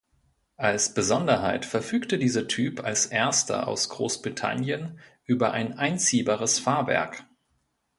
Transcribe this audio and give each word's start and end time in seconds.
Als 0.57 0.95
Besonderheit 0.95 1.63
verfügte 1.63 2.17
dieser 2.17 2.47
Typ 2.47 2.83
als 2.83 3.05
erster 3.05 3.67
aus 3.67 3.89
Großbritannien 3.89 4.97
über 5.27 5.51
ein 5.51 5.77
einziehbares 5.77 6.57
Fahrwerk. 6.57 7.23